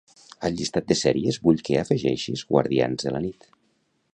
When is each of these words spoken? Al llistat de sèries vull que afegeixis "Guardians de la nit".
Al 0.47 0.55
llistat 0.61 0.87
de 0.91 0.95
sèries 1.01 1.37
vull 1.43 1.61
que 1.67 1.77
afegeixis 1.83 2.45
"Guardians 2.55 3.07
de 3.07 3.15
la 3.19 3.23
nit". 3.27 3.51